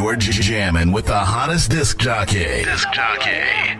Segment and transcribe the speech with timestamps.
[0.00, 2.64] You're jamming with the hottest disc jockey.
[2.64, 3.76] Disc jockey.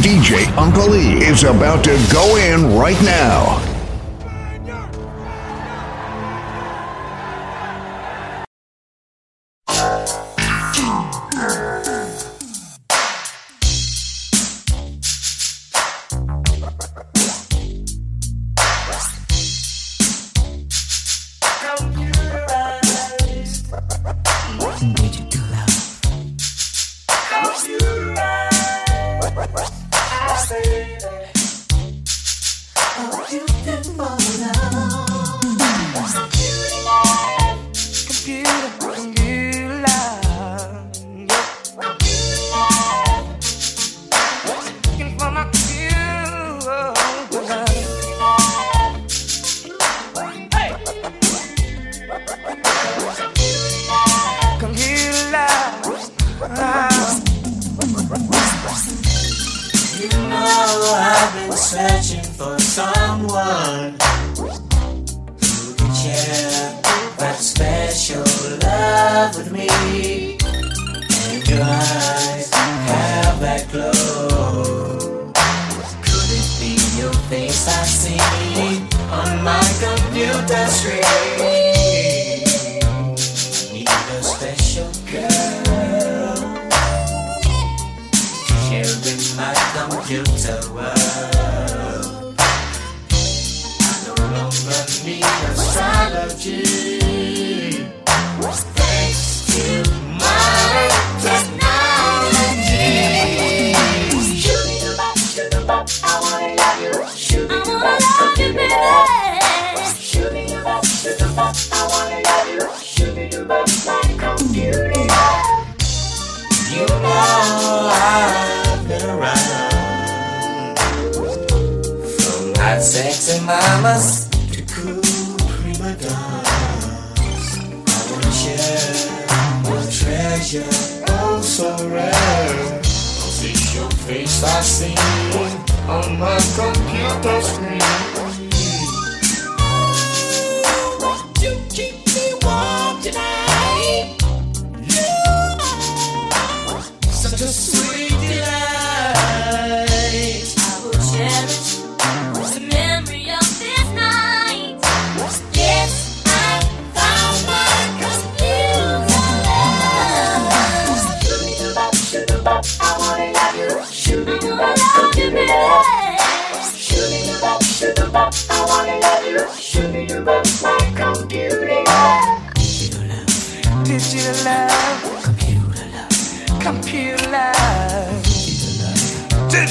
[0.00, 3.67] DJ Uncle E is about to go in right now.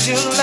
[0.07, 0.36] you.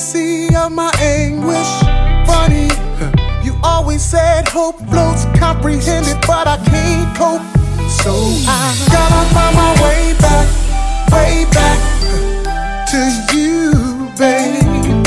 [0.00, 1.68] see of my anguish.
[2.26, 2.68] Funny,
[3.44, 7.42] you always said hope floats comprehended, but I can't cope.
[8.02, 8.12] So
[8.48, 10.48] I gotta find my way back,
[11.12, 11.78] way back
[12.90, 14.99] to you, baby.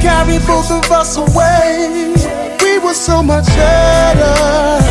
[0.00, 2.14] carried both of us away.
[2.62, 4.82] We were so much better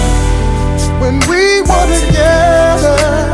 [0.99, 3.26] when we were together.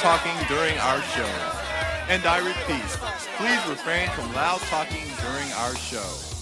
[0.00, 1.30] talking during our show.
[2.08, 2.88] And I repeat,
[3.38, 6.33] please refrain from loud talking during our show.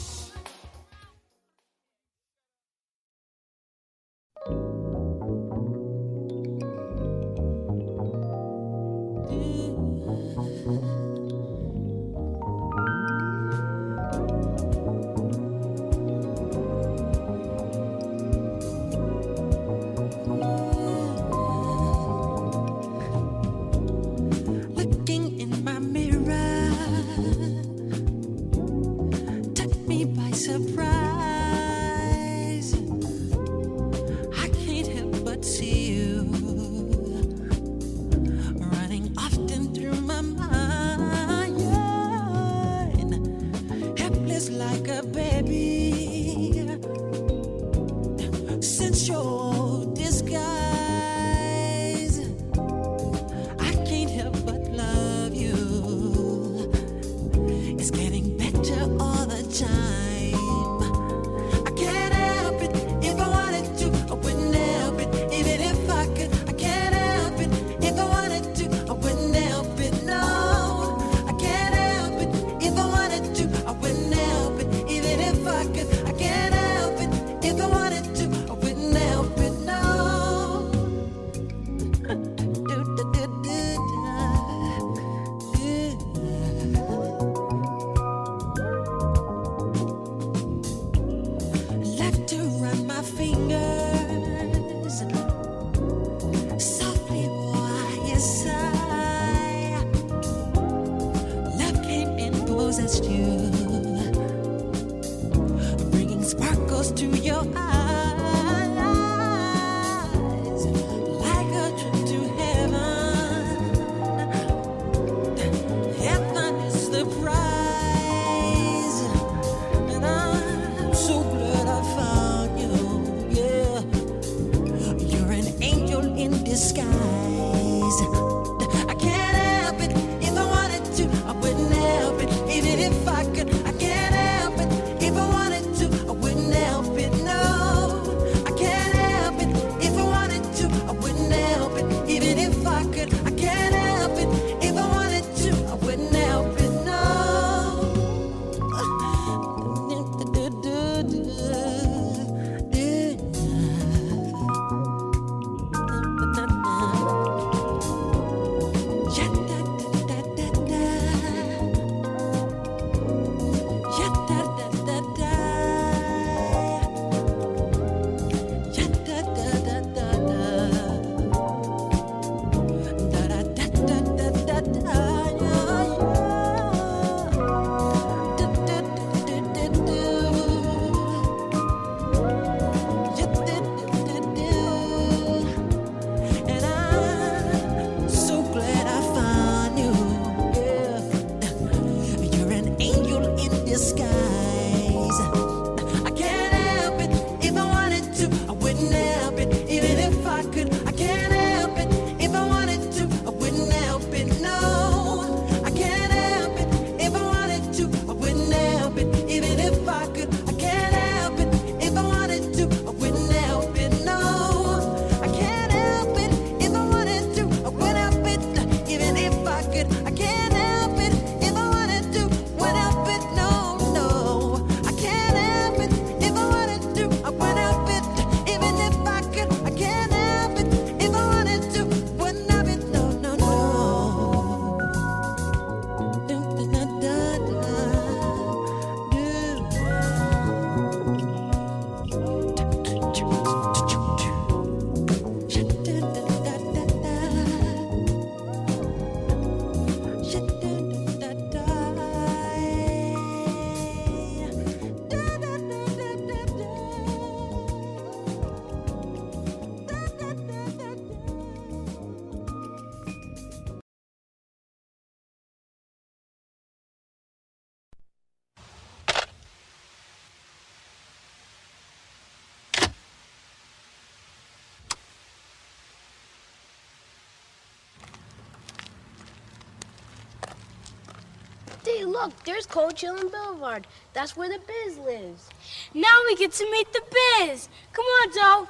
[282.13, 283.87] Look, there's Cold Chillin' Boulevard.
[284.13, 285.49] That's where the Biz lives.
[285.95, 287.03] Now we get to meet the
[287.49, 287.69] Biz.
[287.93, 288.69] Come on, Joe.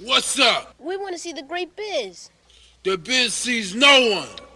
[0.00, 0.74] What's up?
[0.78, 2.30] We want to see the great Biz.
[2.82, 4.47] The biz sees no one.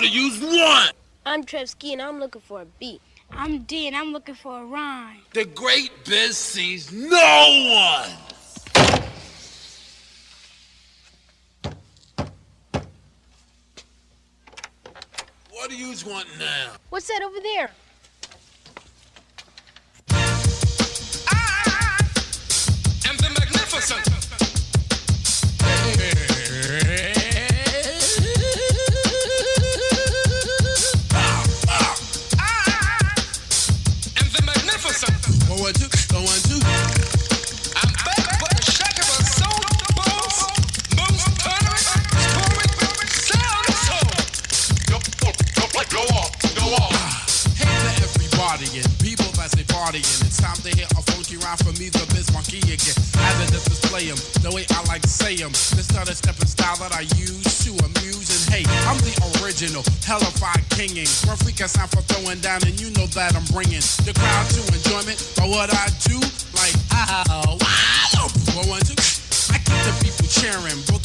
[0.00, 0.92] What do you want?
[1.26, 3.02] I'm Trevsky and I'm looking for a beat.
[3.32, 5.18] I'm D and I'm looking for a rhyme.
[5.34, 8.08] The great biz sees no one.
[15.50, 16.70] What do you want now?
[16.88, 17.70] What's that over there?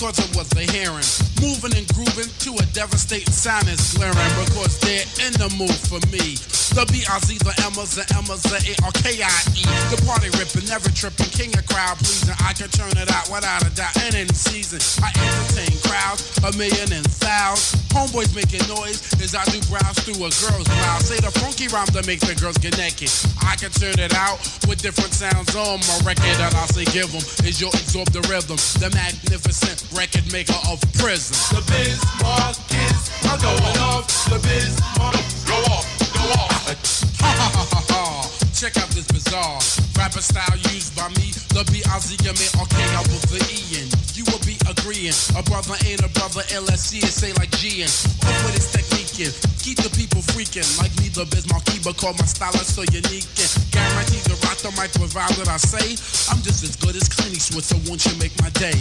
[0.05, 1.05] Because of what they're hearing.
[1.41, 4.13] Moving and grooving to a devastating is glaring
[4.45, 6.37] because they're in the mood for me.
[6.75, 9.63] The B-I-Z, the Emmas, the Emmas, the A-R-K-I-E.
[9.95, 12.35] The party ripping, never tripping, king of crowd pleasing.
[12.43, 13.95] I can turn it out without a doubt.
[14.03, 17.79] And in season, I entertain crowds, a million and thousands.
[17.95, 20.99] Homeboys making noise as I do browse through a girl's mouth.
[20.99, 23.07] Say the funky rhyme that makes the girls get naked.
[23.39, 27.07] I can turn it out with different sounds on my record that I say give
[27.15, 28.59] 'em is your absorb the rhythm.
[28.83, 31.39] The magnificent record maker of prison.
[31.55, 32.99] The biz mark is
[33.39, 34.11] going off.
[34.27, 35.15] The biz mark
[35.47, 35.87] go off,
[36.25, 38.29] Ha ha ha ha.
[38.53, 39.59] Check out this bizarre
[39.97, 41.29] rapper style used by me.
[41.53, 43.87] The B-I-Z-M-A-R-K, I was the Ian.
[44.15, 45.15] You will be agreeing.
[45.37, 47.91] A brother ain't a brother, LSC is say like G and
[48.25, 50.65] Off with his technique and keep the people freaking.
[50.81, 51.45] Like me, the Biz
[51.85, 55.61] but call my style so unique and guaranteed to rock the mic without what I
[55.61, 55.93] say.
[56.33, 58.73] I'm just as good as Clint Eastwood, so won't you make my day?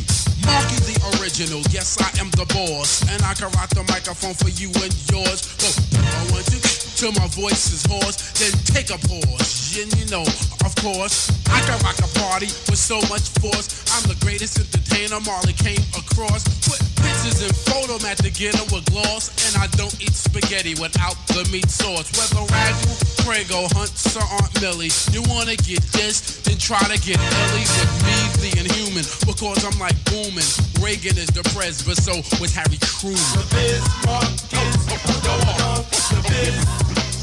[0.49, 4.49] Markie the original, yes I am the boss, and I can rock the microphone for
[4.57, 5.45] you and yours.
[5.61, 6.65] But I want you
[6.97, 9.77] till my voice is hoarse, then take a pause.
[9.77, 10.25] And you know,
[10.65, 13.69] of course, I can rock a party with so much force.
[13.93, 16.45] I'm the greatest entertainer Marley came across.
[16.67, 20.75] Put pictures and photo at the get 'em with gloss, and I don't eat spaghetti
[20.75, 22.11] without the meat sauce.
[22.17, 22.91] Whether Ragu,
[23.25, 27.93] Prego, Hunts, or Aunt Millie, you wanna get this, then try to get Ellie with
[28.07, 30.51] me, the inhuman, because I'm like booming.
[30.81, 33.31] Reagan is the pres, but so was Harry Truman.
[33.35, 34.31] The biz mark
[34.63, 35.35] is oh, go
[35.65, 35.91] off.
[36.11, 36.55] The biz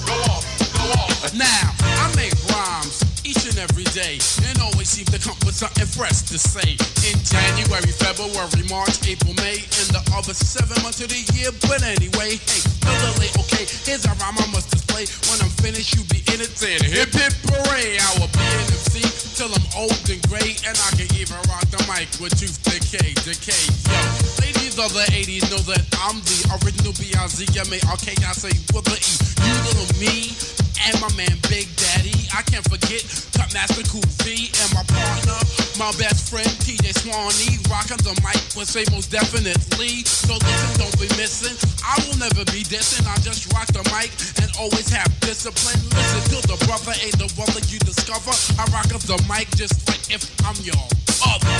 [0.05, 1.33] go off, go off.
[1.33, 4.19] Now, I make rhymes each and every day
[4.61, 6.77] always seem to come with something fresh to say.
[7.09, 11.49] In January, February, March, April, May, and the other seven months of the year.
[11.65, 15.09] But anyway, hey, little late, okay, here's a rhyme I must display.
[15.27, 17.97] When I'm finished, you be in it, saying hip hip hooray.
[17.97, 19.01] I will be an MC
[19.33, 23.17] till I'm old and gray, and I can even rock the mic with tooth decay,
[23.25, 23.65] decay.
[23.89, 23.99] Yo,
[24.45, 29.13] ladies of the 80s know that I'm the original B-I-Z-M-A-R-K, I say with the E.
[29.41, 32.15] You little me, and my man Big Daddy.
[32.33, 33.03] I can't forget
[33.37, 35.37] Cut Master Cool V and my partner,
[35.77, 37.61] my best friend TJ Swanee.
[37.69, 40.01] Rocking the mic would say most definitely.
[40.05, 41.53] So listen, don't be missing.
[41.85, 43.05] I will never be dissing.
[43.05, 44.09] I just rock the mic
[44.41, 45.81] and always have discipline.
[45.93, 48.33] Listen to the brother, ain't the brother you discover.
[48.57, 50.81] I rock up the mic just like if I'm your
[51.21, 51.57] other.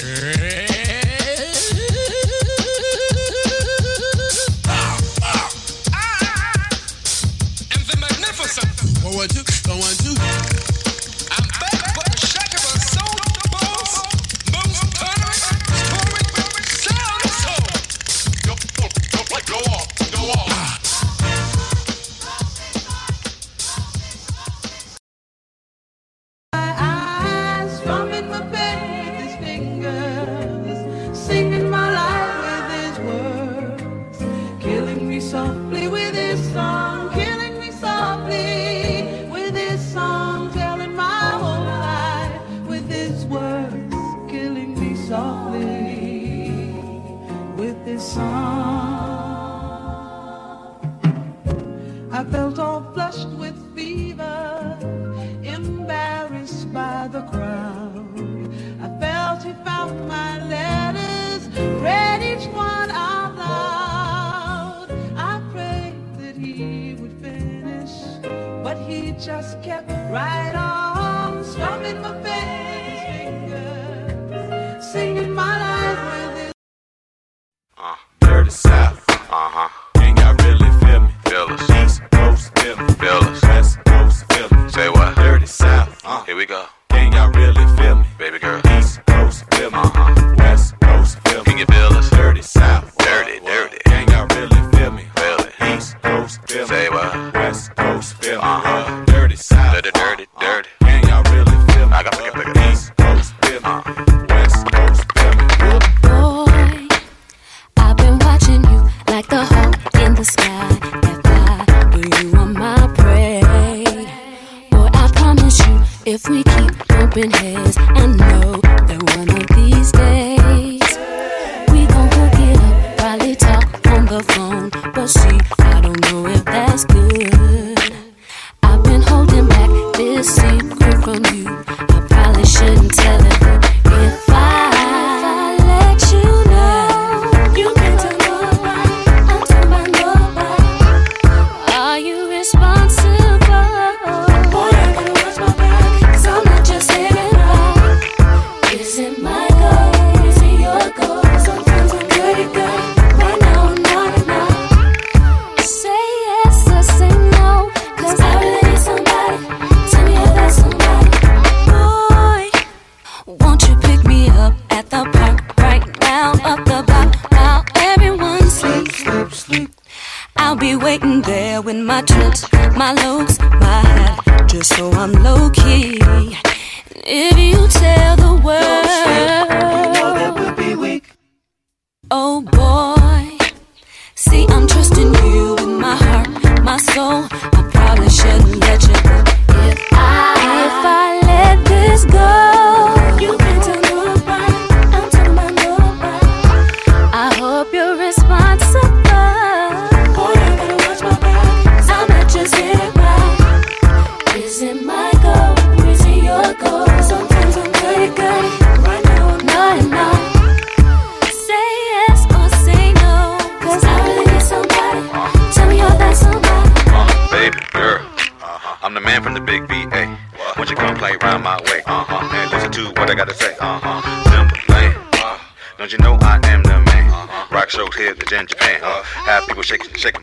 [229.69, 230.22] have people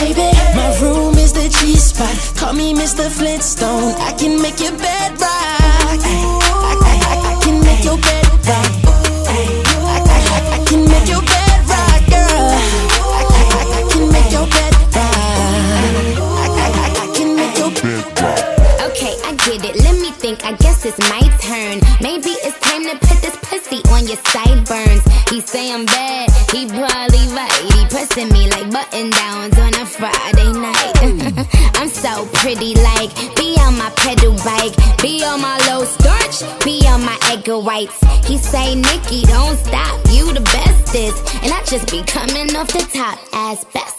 [0.00, 0.30] baby.
[0.54, 2.14] My room is the G spot.
[2.36, 3.08] Call me Mr.
[3.10, 3.94] Flintstone.
[3.98, 5.28] I can make your bed rock.
[5.90, 6.14] I,
[6.68, 8.70] I, I, I can make your bed rock.
[9.26, 9.40] I,
[9.94, 12.46] I, I can make your bed rock, girl.
[12.54, 15.88] I, I, I can make your bed rock.
[16.62, 18.90] I, I, I can make your bed rock.
[18.90, 19.74] Okay, I get it.
[19.84, 20.44] Let me think.
[20.44, 21.80] I guess it's my turn.
[22.00, 25.02] Maybe it's time to put this pussy on your sideburns.
[25.30, 26.30] He say I'm bad.
[26.52, 27.17] He probably
[28.16, 28.32] right.
[28.32, 31.46] Me like button downs on a Friday night.
[31.76, 36.86] I'm so pretty, like be on my pedal bike, be on my low starch, be
[36.86, 37.98] on my egg whites.
[38.26, 40.00] He say, Nicki, don't stop.
[40.10, 43.64] You the bestest, and I just be coming off the top as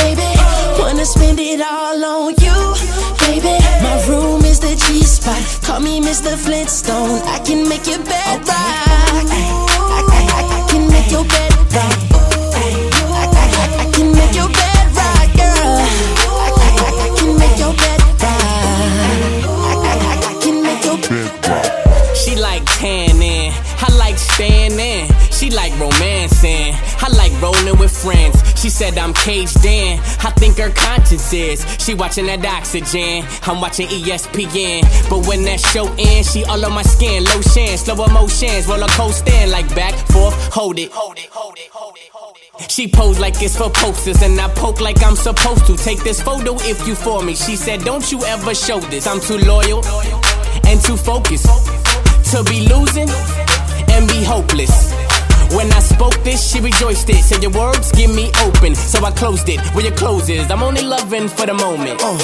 [0.00, 0.28] baby.
[0.78, 2.58] Wanna spend it all on you,
[3.24, 3.56] baby.
[3.84, 5.40] My room is the G spot.
[5.62, 6.36] Call me Mr.
[6.36, 7.20] Flintstone.
[7.34, 9.30] I can make your bed oh, rock.
[9.30, 9.42] I,
[9.96, 11.98] I, I, I can make your bed rock.
[12.54, 12.68] I,
[13.12, 15.76] I, I can make your bed rock, girl.
[16.36, 16.70] I, I,
[17.04, 18.40] I can make your bed rock.
[19.80, 22.16] I, I, I can make your bed rock.
[22.16, 25.08] She like tanning, I like standing.
[25.30, 26.74] She like romancing,
[27.10, 28.36] I like rolling with friends.
[28.60, 31.64] She said I'm caged in, I think her conscience is.
[31.82, 34.82] She watching that oxygen, I'm watching ESPN.
[35.08, 39.46] But when that show ends, she all on my skin, lotion, slow emotions, roller coaster,
[39.48, 40.92] like back, forth, hold it.
[42.68, 45.76] She pose like it's for posters, and I poke like I'm supposed to.
[45.76, 47.34] Take this photo if you for me.
[47.34, 49.06] She said, Don't you ever show this.
[49.06, 49.84] I'm too loyal
[50.66, 51.46] and too focused
[52.32, 53.08] to be losing
[53.90, 55.09] and be hopeless.
[55.56, 57.22] When I spoke this, she rejoiced it.
[57.24, 59.60] Said your words give me open, so I closed it.
[59.74, 62.00] Where your clothes is, I'm only loving for the moment.
[62.02, 62.18] Uh,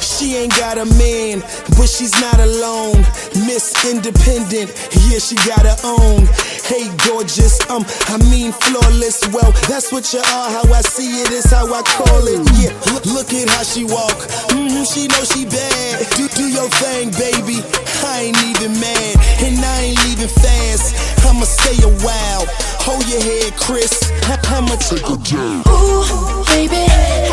[0.00, 1.40] she ain't got a man,
[1.76, 3.00] but she's not alone.
[3.46, 4.70] Miss Independent,
[5.08, 6.26] yeah, she got her own.
[6.66, 9.26] Hey, gorgeous, um, I mean flawless.
[9.32, 10.50] Well, that's what you are.
[10.50, 12.40] How I see it is how I call it.
[12.62, 14.16] Yeah, look, look at how she walk.
[14.50, 16.06] hmm she know she bad.
[16.16, 17.60] Do do your thing, baby.
[18.06, 20.94] I ain't even mad, and I ain't leaving fast.
[21.26, 22.46] I'ma stay a while.
[22.86, 23.92] Hold your head, Chris.
[24.24, 25.66] I- I'ma take a jab.
[25.68, 26.84] Ooh, baby,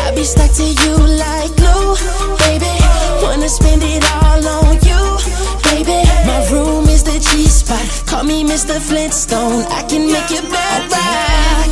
[0.04, 1.94] I be stuck to you like glue,
[2.46, 2.72] baby.
[3.22, 5.02] Wanna spend it all on you,
[5.68, 5.98] baby.
[6.26, 7.84] My room is the G spot.
[8.06, 8.80] Call me Mr.
[8.80, 9.64] Flintstone.
[9.70, 11.68] I can make your bed rock.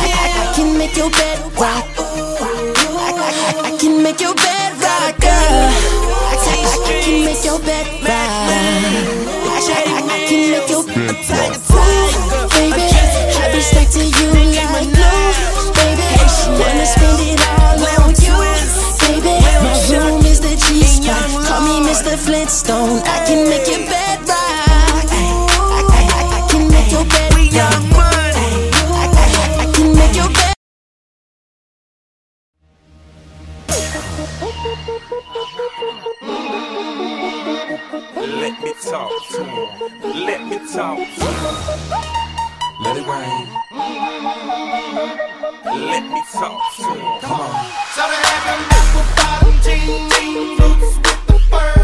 [0.00, 1.84] I, I- I can make your bed rock.
[1.98, 5.68] I, I- I can make your bed rock, girl.
[6.30, 8.10] I, I- I can make your bed rock.
[8.10, 11.52] I, I- I can make your bed rock.
[12.54, 12.84] Baby,
[13.42, 14.99] I be stuck to you like.
[16.60, 18.36] Wanna spend it all on you,
[19.00, 19.34] baby.
[19.64, 21.28] My room is the G spot.
[21.46, 22.16] Call me Mr.
[22.18, 23.00] Flintstone.
[23.04, 25.08] I can make your bed rock.
[25.10, 25.12] I,
[25.98, 27.82] I- I can make your bed rock.
[27.96, 27.98] I,
[29.24, 30.54] I- I can make your bed.
[38.16, 39.68] Let me talk to him.
[40.26, 41.54] Let me talk to him.
[42.82, 43.46] Let it rain.
[45.62, 47.20] Let me talk to him.
[47.20, 47.66] Come on.
[47.92, 48.62] So they have them
[49.16, 51.79] bottom jean, jean boots with the fur,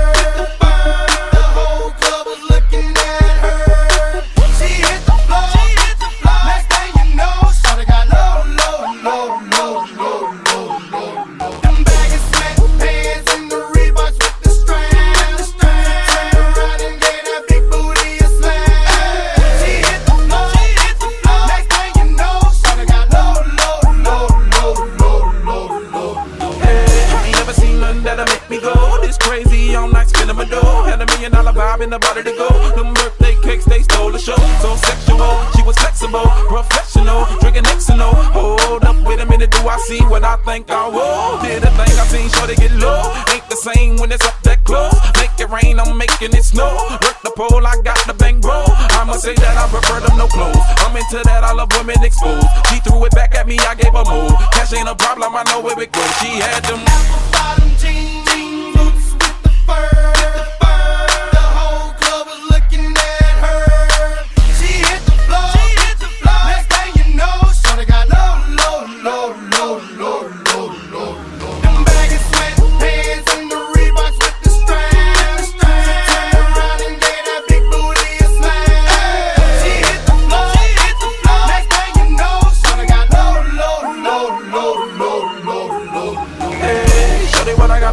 [31.79, 32.49] been about it to go.
[32.75, 34.37] The birthday cakes, they stole the show.
[34.63, 38.13] So sexual, she was flexible, professional, drinking Xano.
[38.33, 41.41] Hold up, wait a minute, do I see what I think I will?
[41.43, 43.13] Did a thing I seen, sure they get low.
[43.33, 44.95] Ain't the same when it's up that close.
[45.21, 46.73] Make it rain, I'm making it snow.
[47.03, 48.65] Work the pole, I got the bang bro.
[48.97, 50.57] I'ma say that I prefer them no clothes.
[50.81, 52.47] I'm into that, I love women exposed.
[52.73, 54.33] She threw it back at me, I gave her move.
[54.57, 56.13] Cash ain't a problem, I know where it goes.
[56.25, 57.76] She had them apple bottom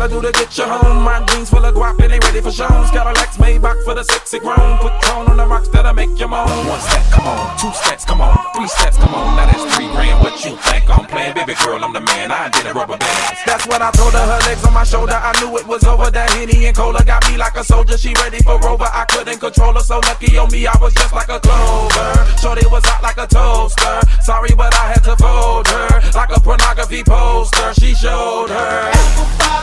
[0.07, 1.03] gotta do to get home.
[1.03, 2.89] My jeans full of guap and they ready for shows.
[2.91, 4.77] Cadillacs made back for the sexy grown.
[4.79, 6.47] Put tone on the rocks that'll make you moan.
[6.67, 7.57] One step, come on.
[7.57, 8.35] Two steps, come on.
[8.55, 9.35] Three steps, come on.
[9.35, 10.19] Now that's three grand.
[10.23, 11.35] What you think I'm playing?
[11.35, 12.31] Baby girl, I'm the man.
[12.31, 13.37] I did a rubber band.
[13.45, 14.19] That's what I told her.
[14.19, 15.15] Her legs on my shoulder.
[15.15, 16.11] I knew it was over.
[16.11, 17.97] That Henny and Cola got me like a soldier.
[17.97, 18.89] She ready for Rover.
[18.91, 19.83] I couldn't control her.
[19.83, 22.11] So lucky on me, I was just like a clover.
[22.41, 23.99] Shorty was hot like a toaster.
[24.21, 27.73] Sorry, but I had to fold her like a pornography poster.
[27.79, 28.91] She showed her.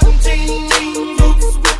[0.01, 1.79] Apple Ding ding, boots with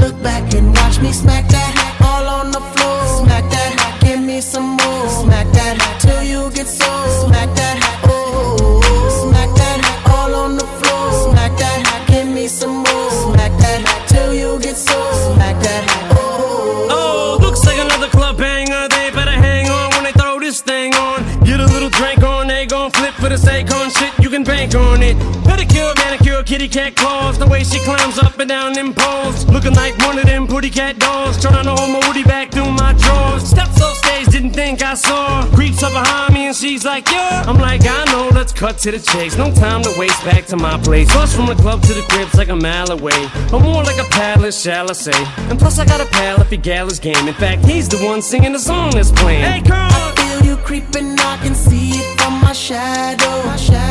[0.00, 2.98] Look back and watch me smack that hat all on the floor.
[3.20, 5.08] Smack that, hat, give me some more.
[5.08, 6.90] Smack that hat till you get so.
[7.26, 8.80] Smack that, oh.
[9.22, 11.32] Smack that hat all on the floor.
[11.32, 13.10] Smack that, hat, give me some more.
[13.22, 14.94] Smack that till you get so.
[14.96, 16.88] Oh, smack that, oh.
[16.90, 18.88] Oh, looks like another club banger.
[18.88, 21.22] They better hang on when they throw this thing on.
[21.44, 24.12] Get a little drink on, they gon' flip for the sake on shit.
[24.18, 25.16] You can bank on it.
[25.44, 25.94] Pedicure,
[26.40, 27.38] manicure, kitty cat claws.
[27.38, 29.46] The way she climbs up and down them poles.
[29.46, 31.40] Looking like one of them pretty cat dolls.
[31.40, 33.48] Trying to hold my woody back through my drawers.
[33.48, 35.42] Steps off stage, didn't think I saw.
[35.42, 35.56] her.
[35.56, 37.44] Creeps up behind me and she's like, yeah.
[37.46, 39.36] I'm like, I know, let's cut to the chase.
[39.36, 41.12] No time to waste back to my place.
[41.12, 43.28] Bus from the club to the crib's like a mile away.
[43.52, 45.24] Or more like a palace, shall I say.
[45.50, 47.28] And plus, I got a pal if your gal is game.
[47.28, 49.44] In fact, he's the one singing the song that's playing.
[49.44, 49.76] Hey, girl!
[49.76, 53.36] I feel you creeping, I can see it from my shadow.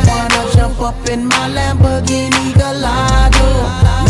[0.08, 3.46] Wanna jump up in my Lamborghini Gallardo?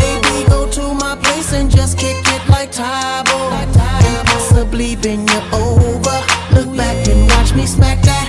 [0.01, 3.39] Maybe go to my place and just kick it like Tae Bo.
[3.53, 6.19] And possibly bend you over.
[6.55, 8.20] Look back and watch me smack that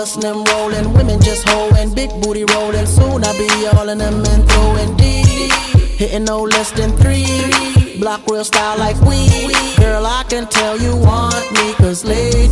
[0.00, 0.94] and them rolling.
[0.94, 2.86] Women just holding, big booty rolling.
[2.86, 5.50] Soon I be all in them and throwing D.
[5.98, 8.00] Hitting no less than three.
[8.00, 9.28] Block real style like we.
[9.76, 12.48] Girl, I can tell you want me, cause lately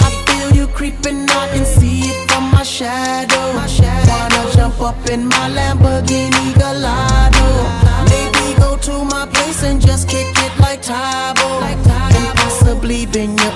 [0.00, 3.46] I feel you creeping, I can see it from my shadow.
[4.08, 7.48] Wanna jump up in my Lamborghini Gallardo.
[8.12, 11.48] Maybe go to my place and just kick it like Tae Bo.
[11.64, 13.50] And possibly bend you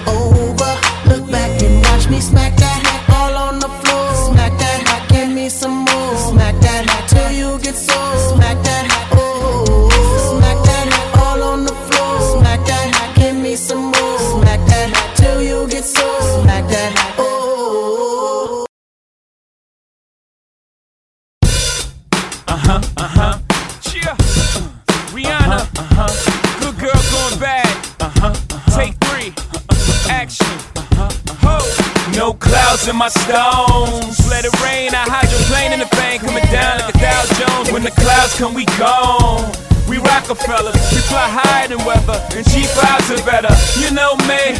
[32.94, 34.22] in my stones.
[34.30, 34.94] Let it rain.
[34.94, 36.22] I hydroplane in the bank.
[36.22, 37.72] Coming down like a Dow Jones.
[37.74, 39.50] When the clouds come, we gone.
[39.90, 43.52] We Rockefellers, we fly higher than weather, and G5s are better.
[43.76, 44.56] You know me,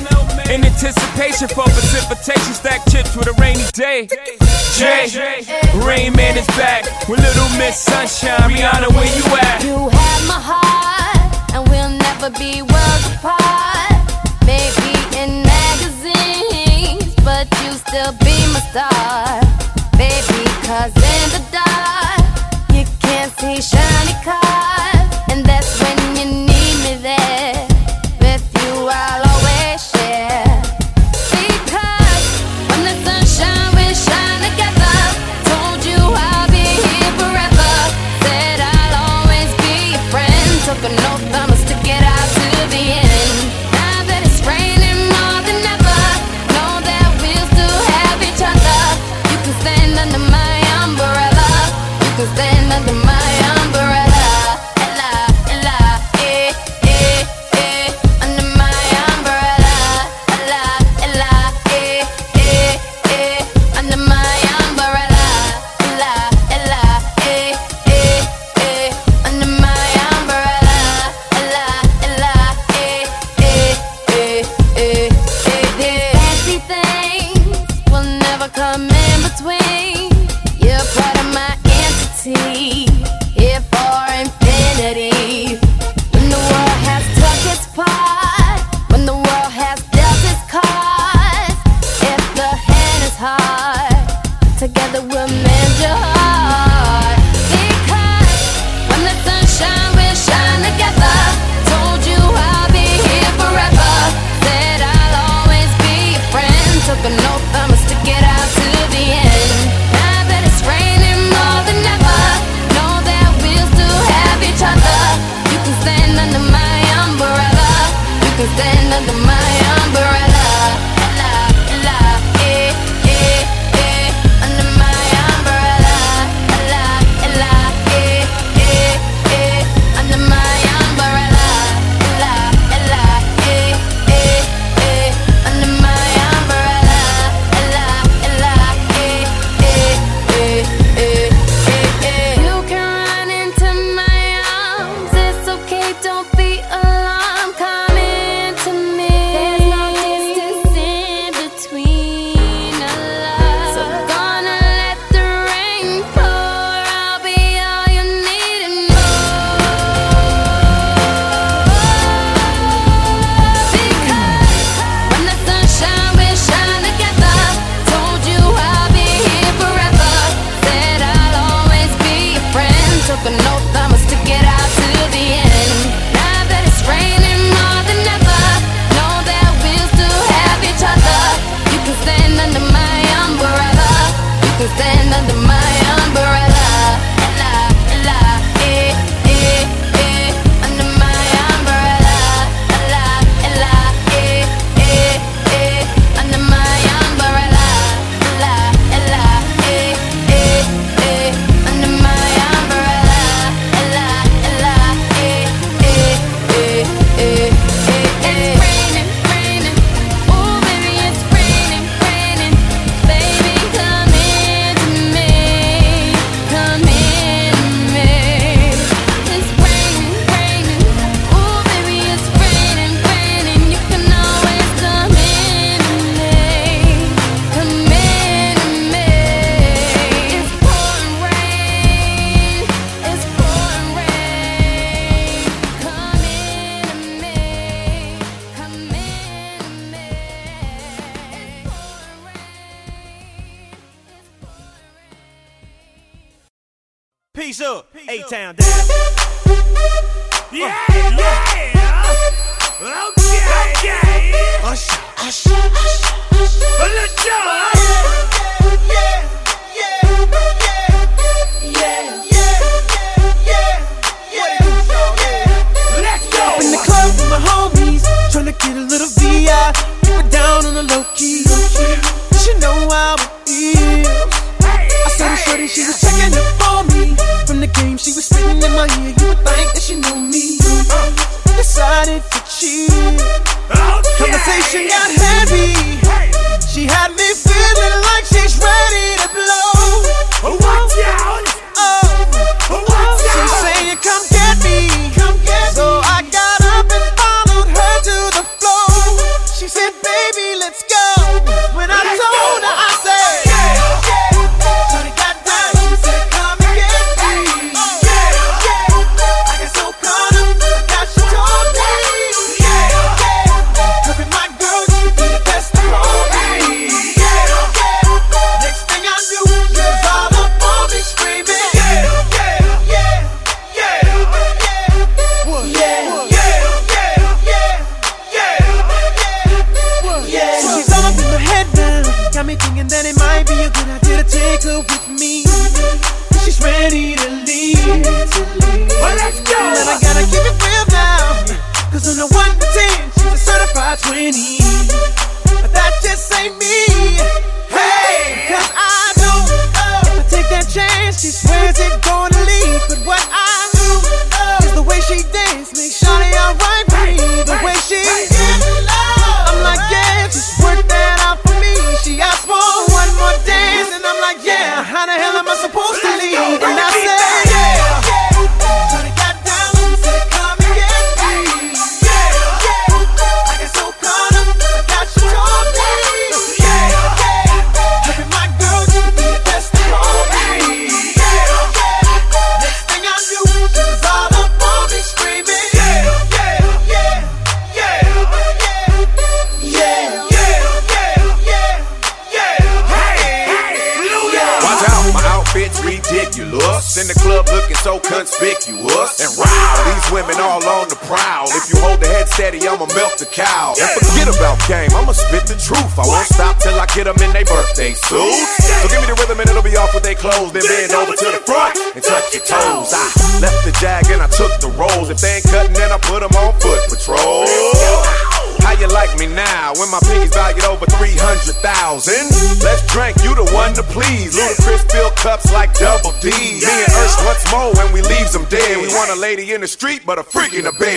[0.52, 4.06] in anticipation for precipitation, stack chips with a rainy day.
[4.76, 5.08] Jay,
[5.80, 8.52] Rain Man is back with Little Miss Sunshine.
[8.52, 9.64] Rihanna, where you at?
[9.64, 13.96] You have my heart, and we'll never be worlds apart.
[14.44, 14.93] Maybe
[17.94, 19.40] still be my star.
[19.96, 22.24] Baby, cause in the dark,
[22.74, 24.83] you can't see shiny cars.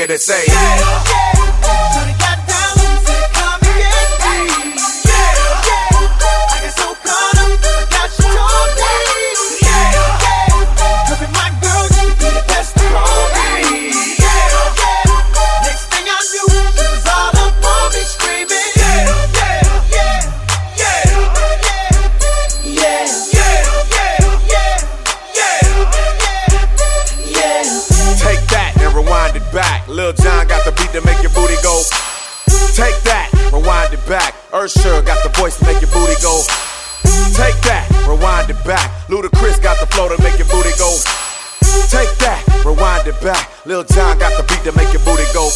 [0.08, 0.37] That say,
[43.22, 43.52] back.
[43.66, 45.50] Lil Jon got the beat to make your booty go.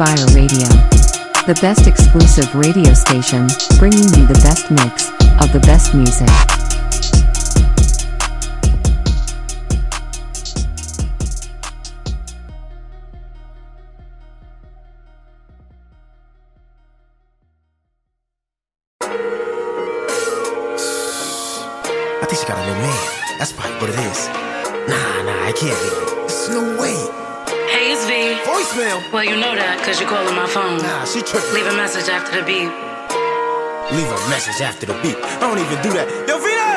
[0.00, 0.66] Fire Radio.
[1.44, 3.48] The best exclusive radio station,
[3.78, 5.10] bringing you the best mix
[5.42, 6.59] of the best music.
[31.10, 31.54] she tripping.
[31.54, 32.70] Leave a message after the beep.
[33.90, 35.18] Leave a message after the beep.
[35.18, 36.06] I don't even do that.
[36.28, 36.70] Yo, Vina!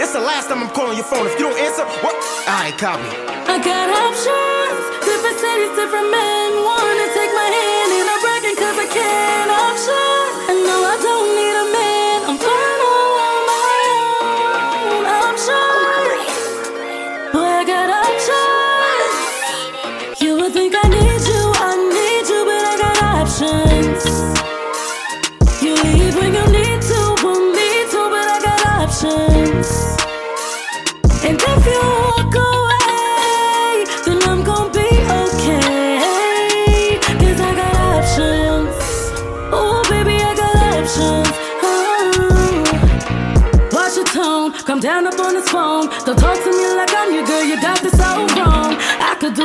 [0.00, 1.26] It's the last time I'm calling your phone.
[1.26, 2.16] If you don't answer, what?
[2.48, 3.04] Alright, copy.
[3.44, 6.48] I got options, different cities, different men.
[6.64, 9.51] Wanna take my hand and I'm cause I can.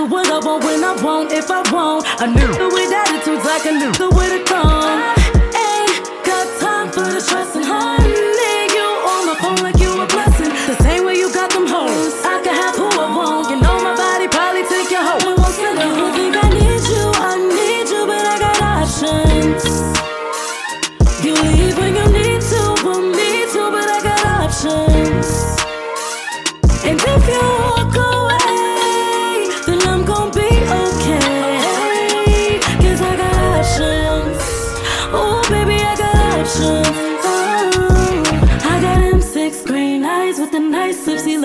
[0.10, 2.06] what I want when I want, if I want.
[2.22, 5.16] I A nigga with attitudes like a nigga with a comb.
[5.56, 8.07] Ain't got time for the stress and home.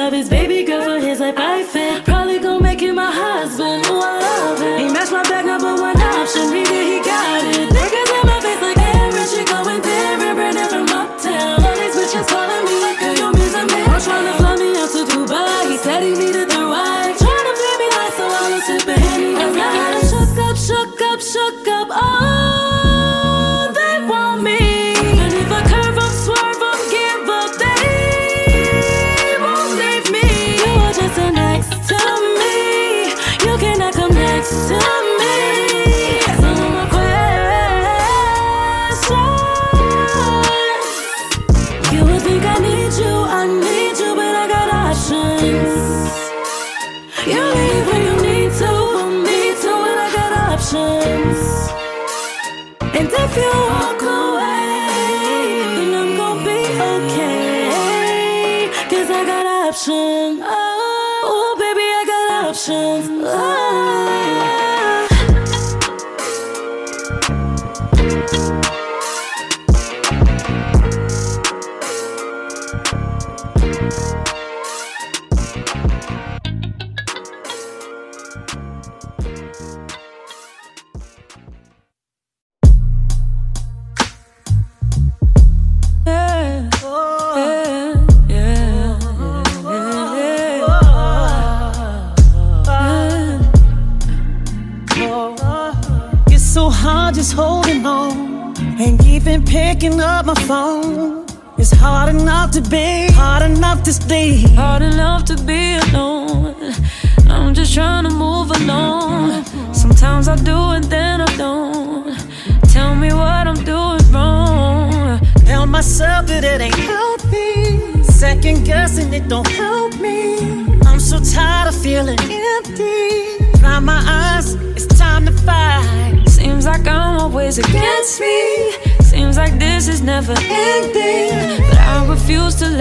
[0.03, 0.42] love is.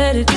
[0.02, 0.31] Let it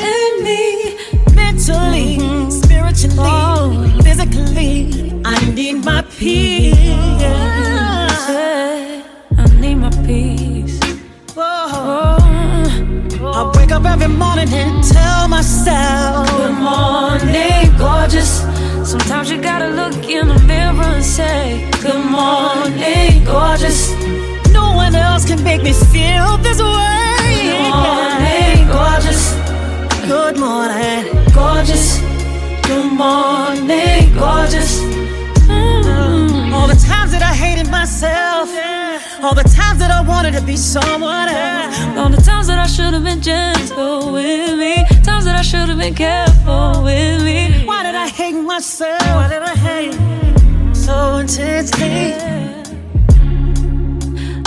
[42.95, 44.85] should have been gentle with me.
[45.03, 47.67] Times that I should have been careful with me.
[47.67, 49.03] Why did I hate myself?
[49.17, 52.15] Why did I hate so intensely?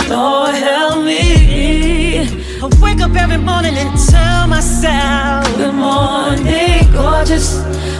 [0.08, 2.20] Lord help me.
[2.62, 7.48] I wake up every morning and tell myself, Good morning, gorgeous.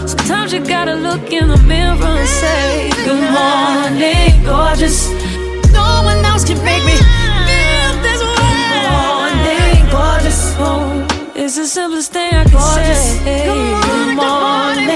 [0.09, 5.09] Sometimes you gotta look in the mirror and say, Good morning, gorgeous.
[5.71, 6.98] No one else can make me
[11.59, 13.45] the simplest thing I can say.
[13.45, 14.88] Good morning, Good morning,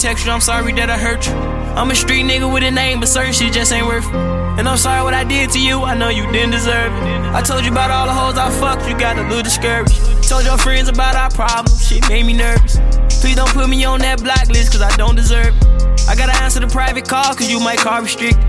[0.00, 0.32] text you.
[0.32, 1.34] I'm sorry that I hurt you.
[1.76, 4.14] I'm a street nigga with a name, but certain shit just ain't worth it.
[4.58, 5.82] And I'm sorry what I did to you.
[5.82, 7.02] I know you didn't deserve it.
[7.34, 8.88] I told you about all the hoes I fucked.
[8.88, 10.00] You got a little discouraged.
[10.26, 11.86] Told your friends about our problems.
[11.86, 12.78] Shit made me nervous.
[13.20, 16.08] Please don't put me on that blacklist, cause I don't deserve it.
[16.08, 18.42] I gotta answer the private call, cause you might call restricted.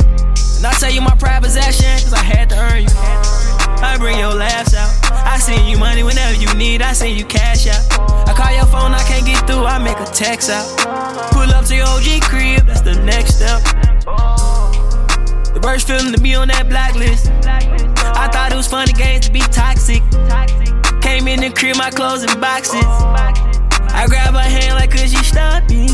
[0.58, 2.96] And I tell you my private possession, cause I had to earn you.
[3.84, 4.94] I bring your laughs out.
[5.12, 6.82] I send you money whenever you need.
[6.82, 8.11] I send you cash out.
[8.28, 9.66] I call your phone, I can't get through.
[9.66, 10.68] I make a text out.
[11.32, 13.62] Pull up to your OG crib, that's the next step.
[15.54, 17.28] The worst feeling to be on that blacklist.
[18.16, 20.02] I thought it was funny games to be toxic.
[21.02, 22.86] Came in the crib, my clothes in boxes.
[22.86, 25.88] I grab her hand like could she stop me?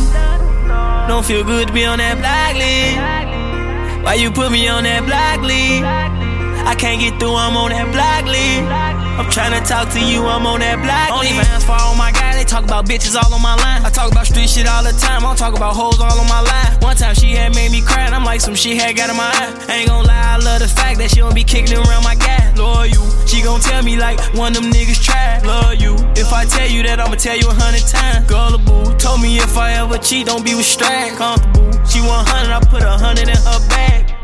[1.08, 4.04] Don't feel good to be on that blacklist.
[4.04, 5.84] Why you put me on that blacklist?
[6.68, 8.68] I can't get through, I'm on that blacklist.
[9.18, 11.32] I'm tryna talk to you, I'm on that blacklist.
[11.32, 11.66] Only fans
[11.98, 12.12] my
[12.48, 13.84] talk about bitches all on my line.
[13.86, 16.28] I talk about street shit all the time, I don't talk about hoes all on
[16.28, 16.80] my line.
[16.82, 19.18] One time she had made me cry, and I'm like some shit had got in
[19.18, 19.52] my eye.
[19.70, 22.54] Ain't gon' lie, I love the fact that she don't be kicking around my guy.
[22.56, 25.46] Love you, she gon' tell me like one of them niggas tried.
[25.46, 28.26] Love you, if I tell you that, I'ma tell you a hundred times.
[28.28, 31.18] Gullible, told me if I ever cheat, don't be with strag.
[31.18, 34.17] Comfortable, she 100, I put a hundred in her bag.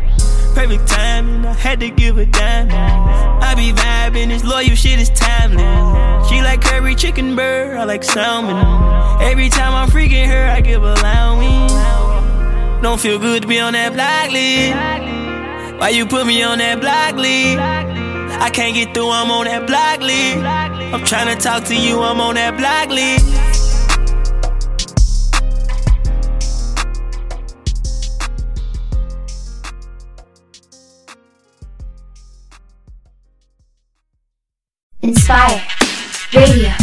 [0.55, 2.75] Perfect timing, I had to give her diamonds.
[2.75, 6.29] I be vibing, this loyal shit is timeless.
[6.29, 8.55] She like curry chicken bird, I like salmon.
[9.21, 11.73] Every time I'm freaking her, I give her allowance.
[12.81, 15.79] Don't feel good to be on that black list.
[15.79, 17.59] Why you put me on that black list?
[17.59, 20.37] I can't get through, I'm on that black list.
[20.93, 23.25] I'm trying to talk to you, I'm on that black list.
[35.23, 35.61] Enspire
[36.33, 36.82] Radio.